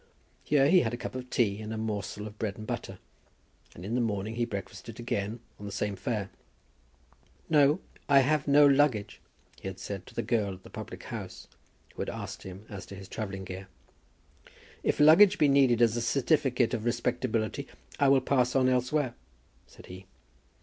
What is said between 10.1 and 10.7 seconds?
the girl at